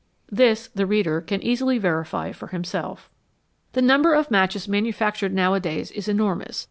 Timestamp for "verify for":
1.77-2.47